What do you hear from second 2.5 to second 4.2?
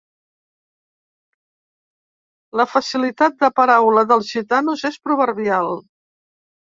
La facilitat de paraula